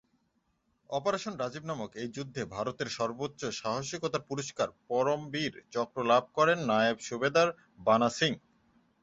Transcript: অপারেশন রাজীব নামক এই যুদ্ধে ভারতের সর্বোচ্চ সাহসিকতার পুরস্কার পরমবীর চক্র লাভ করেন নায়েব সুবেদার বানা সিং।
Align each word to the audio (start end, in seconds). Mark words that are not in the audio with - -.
অপারেশন 0.89 1.33
রাজীব 1.37 1.63
নামক 1.65 1.91
এই 1.95 2.09
যুদ্ধে 2.15 2.41
ভারতের 2.55 2.89
সর্বোচ্চ 2.97 3.41
সাহসিকতার 3.59 4.27
পুরস্কার 4.29 4.67
পরমবীর 4.89 5.53
চক্র 5.73 5.97
লাভ 6.11 6.23
করেন 6.37 6.57
নায়েব 6.69 6.97
সুবেদার 7.07 7.47
বানা 7.87 8.09
সিং। 8.17 8.31